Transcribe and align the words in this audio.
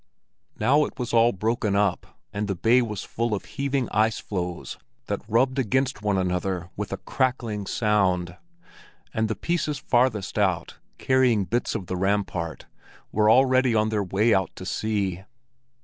Now 0.59 0.83
it 0.85 0.97
was 0.97 1.13
all 1.13 1.31
broken 1.31 1.75
up, 1.75 2.17
and 2.33 2.47
the 2.47 2.55
bay 2.55 2.81
was 2.81 3.03
full 3.03 3.35
of 3.35 3.45
heaving 3.45 3.87
ice 3.91 4.17
floes 4.17 4.79
that 5.05 5.21
rubbed 5.27 5.59
against 5.59 6.01
one 6.01 6.17
another 6.17 6.71
with 6.75 6.91
a 6.91 6.97
crackling 6.97 7.67
sound; 7.67 8.35
and 9.13 9.27
the 9.27 9.35
pieces 9.35 9.77
farthest 9.77 10.39
out, 10.39 10.79
carrying 10.97 11.43
bits 11.45 11.75
of 11.75 11.85
the 11.85 11.97
rampart, 11.97 12.65
were 13.11 13.29
already 13.29 13.75
on 13.75 13.89
their 13.89 14.03
way 14.03 14.33
out 14.33 14.49
to 14.55 14.65
sea. 14.65 15.21